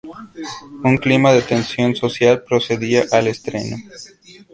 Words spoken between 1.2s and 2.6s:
de tensión social